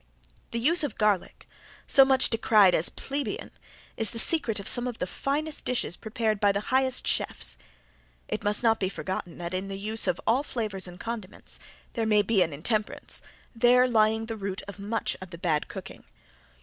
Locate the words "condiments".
10.99-11.59